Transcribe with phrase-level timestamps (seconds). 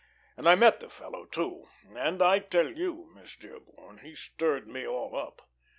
[0.35, 4.83] And I met the fellow, too, and I tell you, Miss Dearborn, he stirred me
[4.87, 5.43] all up.